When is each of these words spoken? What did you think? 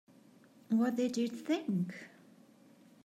What 0.69 0.95
did 0.95 1.15
you 1.17 1.27
think? 1.27 1.93